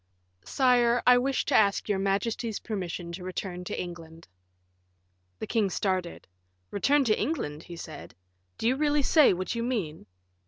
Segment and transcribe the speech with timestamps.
[0.45, 4.27] "Sire, I wish to ask your majesty's permission to return to England."
[5.37, 6.27] The king started.
[6.71, 8.15] "Return to England," he said;
[8.57, 10.07] "do you really say what you mean?"